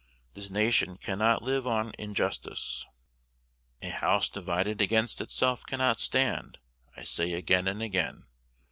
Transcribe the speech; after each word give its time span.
This 0.33 0.49
nation 0.49 0.97
cannot 0.97 1.43
live 1.43 1.67
on 1.67 1.91
injustice, 1.99 2.87
"a 3.83 3.89
house 3.89 4.29
divided 4.29 4.81
against 4.81 5.21
itself 5.21 5.63
cannot 5.67 5.99
stand," 5.99 6.57
I 6.97 7.03
say 7.03 7.33
again 7.33 7.67
and 7.67 7.83
again.' 7.83 8.25